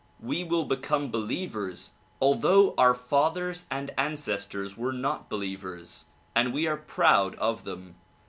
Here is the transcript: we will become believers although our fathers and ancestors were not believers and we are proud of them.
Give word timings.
we 0.19 0.43
will 0.43 0.65
become 0.65 1.11
believers 1.11 1.91
although 2.19 2.73
our 2.75 2.95
fathers 2.95 3.67
and 3.69 3.91
ancestors 3.99 4.75
were 4.75 4.91
not 4.91 5.29
believers 5.29 6.05
and 6.33 6.51
we 6.51 6.65
are 6.65 6.75
proud 6.77 7.35
of 7.35 7.65
them. 7.65 7.93